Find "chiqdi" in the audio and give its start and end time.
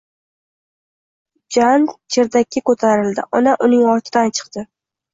4.43-4.71